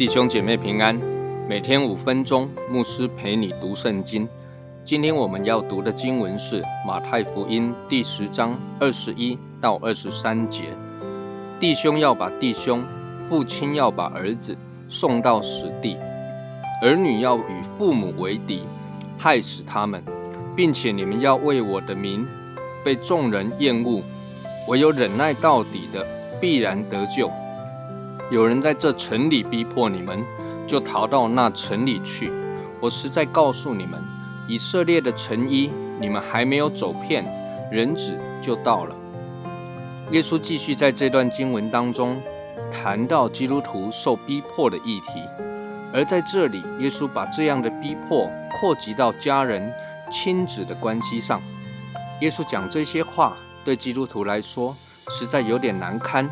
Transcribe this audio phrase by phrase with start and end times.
[0.00, 0.98] 弟兄姐妹平安，
[1.46, 4.26] 每天五分钟，牧师陪你读圣经。
[4.82, 10.74] 今天我们要读的经文是马太福音第十章二十一到二十三节。
[11.60, 12.82] 弟兄要把弟兄，
[13.28, 14.56] 父亲要把儿子
[14.92, 15.96] 送到死地，
[16.82, 18.64] 儿女要与父母为敌，
[19.16, 20.02] 害死他们，
[20.56, 22.26] 并且你们要为我的名
[22.84, 24.02] 被众人厌恶，
[24.66, 26.04] 唯有忍耐到底的，
[26.40, 27.30] 必然得救。
[28.32, 30.18] 有人在这城里逼迫你们，
[30.66, 32.32] 就逃到那城里去。
[32.80, 34.02] 我实在告诉你们，
[34.48, 37.24] 以色列的城衣，你们还没有走遍，
[37.70, 38.96] 人子就到了。
[40.10, 42.20] 耶稣继续在这段经文当中
[42.70, 45.22] 谈到基督徒受逼迫的议题，
[45.92, 49.72] 而在这里，耶稣把这样的逼迫扩及到家人、
[50.10, 51.40] 亲子的关系上。
[52.20, 54.76] 耶稣讲这些话，对基督徒来说，
[55.08, 56.28] 实在有点难堪。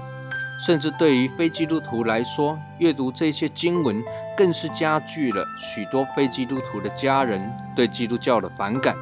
[0.61, 4.03] 甚至对于非基督徒来说，阅读这些经文
[4.37, 7.41] 更是加剧了许多非基督徒的家人
[7.77, 8.97] 对基督教的反感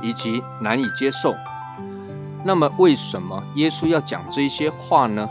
[0.00, 1.34] 以及难以接受。
[2.44, 5.28] 那么，为什么耶稣要讲这些话呢？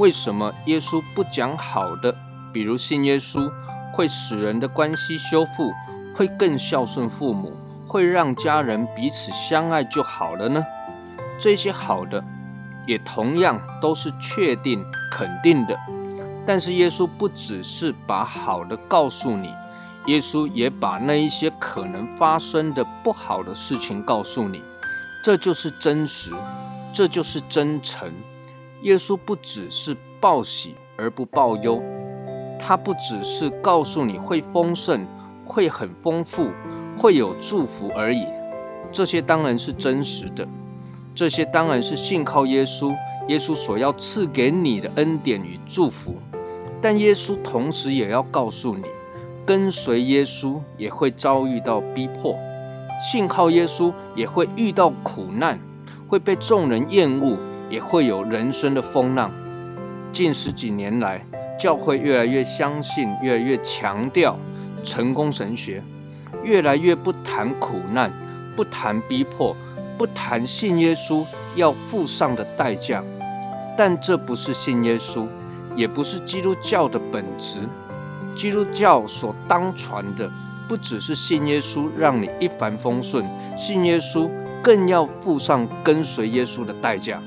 [0.00, 2.16] 为什么耶稣不讲好的，
[2.54, 3.52] 比如信耶稣
[3.92, 5.70] 会使人的关系修复，
[6.16, 7.52] 会更孝顺父母，
[7.86, 10.64] 会让家人彼此相爱就好了呢？
[11.38, 12.24] 这些好的。
[12.86, 15.78] 也同样都是确定肯定的，
[16.46, 19.54] 但是耶稣不只是把好的告诉你，
[20.06, 24.62] 耶稣也把那一些可能发生的不好的事情告诉你，
[25.22, 26.32] 这就是真实，
[26.90, 28.10] 这就是真诚。
[28.82, 31.82] 耶稣不只是报喜而不报忧，
[32.58, 35.06] 他不只是告诉你会丰盛、
[35.44, 36.50] 会很丰富、
[36.96, 38.24] 会有祝福而已，
[38.90, 40.46] 这些当然是真实的。
[41.14, 42.94] 这些当然是信靠耶稣，
[43.28, 46.14] 耶稣所要赐给你的恩典与祝福。
[46.80, 48.84] 但耶稣同时也要告诉你，
[49.44, 52.34] 跟随耶稣也会遭遇到逼迫，
[52.98, 55.60] 信靠耶稣也会遇到苦难，
[56.08, 57.36] 会被众人厌恶，
[57.70, 59.32] 也会有人生的风浪。
[60.12, 61.24] 近十几年来，
[61.58, 64.36] 教会越来越相信，越来越强调
[64.82, 65.82] 成功神学，
[66.42, 68.12] 越来越不谈苦难，
[68.54, 69.56] 不谈逼迫。
[69.96, 71.26] 不谈信耶稣
[71.56, 73.04] 要付上的代价，
[73.76, 75.28] 但这不是信耶稣，
[75.76, 77.60] 也不是基督教的本质。
[78.34, 80.30] 基督教所当传的，
[80.66, 83.22] 不只是信耶稣让你一帆风顺，
[83.58, 84.30] 信耶稣
[84.62, 87.20] 更要付上跟随耶稣的代价。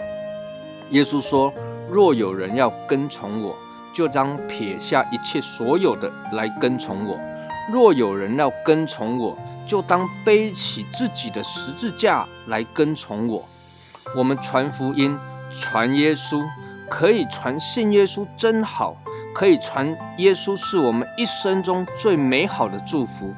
[0.94, 1.52] 耶稣说
[1.90, 3.56] ：“若有人要跟从我，
[3.92, 7.20] 就当撇下一切所有的来跟从我。”
[7.74, 13.44] 若有人要跟从我，就当背起自己的十字架来跟从我。
[14.16, 15.18] 我们传福音、
[15.50, 16.44] 传耶稣，
[16.88, 18.96] 可以传信耶稣真好，
[19.34, 23.34] 可以传耶稣是我们一生中最美好的祝福。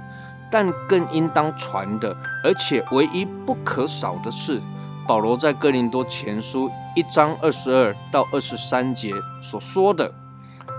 [0.51, 4.61] 但更应当传的，而且唯一不可少的是，
[5.07, 9.11] 保罗在哥林多前书一章二十二到二十三节
[9.41, 10.09] 所说的：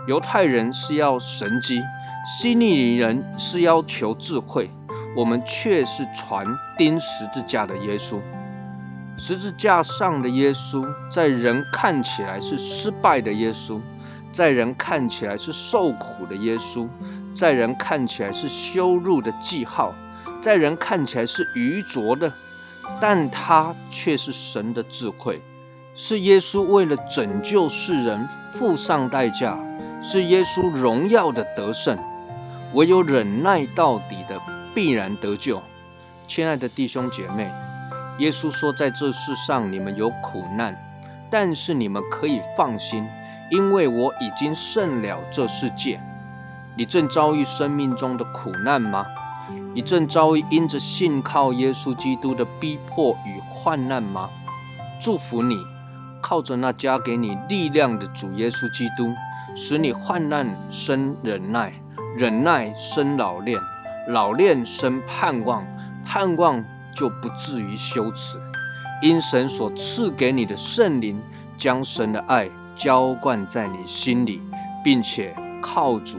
[0.06, 1.82] 犹太人是要神迹。
[2.26, 4.70] 希利尼人是要求智慧，
[5.14, 6.44] 我们却是传
[6.76, 8.18] 钉十字架的耶稣。
[9.16, 13.80] 十字架上的耶稣，在人看起来是失败的耶稣，
[14.30, 16.88] 在人看起来是受苦的耶稣，
[17.32, 19.94] 在人看起来是羞辱的记号，
[20.40, 22.32] 在人看起来是愚拙的，
[23.00, 25.40] 但他却是神的智慧，
[25.98, 29.58] 是耶稣为了拯救世人付上代价，
[30.02, 31.98] 是耶稣荣耀的得胜。
[32.74, 34.38] 唯有忍耐到底的，
[34.74, 35.62] 必然得救。
[36.26, 37.50] 亲爱的弟兄姐妹，
[38.18, 40.76] 耶稣说，在这世上你们有苦难，
[41.30, 43.06] 但是你们可以放心，
[43.50, 45.98] 因为我已经胜了这世界。
[46.76, 49.06] 你正遭遇生命中的苦难吗？
[49.72, 54.28] 你正遭遇因着信靠耶稣基督的逼迫与患难吗？
[55.00, 55.56] 祝福你，
[56.28, 59.14] 靠着那加给你力量的主耶稣基督，
[59.54, 61.72] 使你患难生忍耐。
[62.18, 63.60] 忍耐生老练，
[64.08, 65.64] 老练生盼望，
[66.04, 68.40] 盼望就不至于羞耻。
[69.00, 71.22] 因神所赐给你的圣灵，
[71.56, 74.42] 将神的爱浇灌在你心里，
[74.82, 75.32] 并且
[75.62, 76.18] 靠主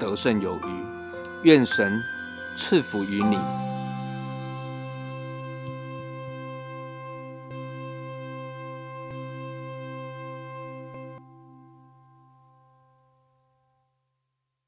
[0.00, 1.44] 得胜有余。
[1.44, 2.02] 愿神
[2.56, 3.38] 赐福于你。